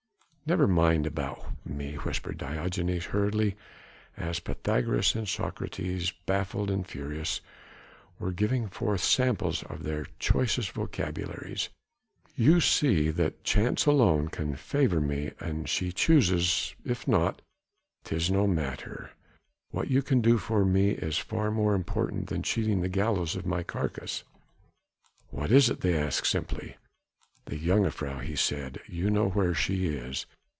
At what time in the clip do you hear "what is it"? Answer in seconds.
25.29-25.79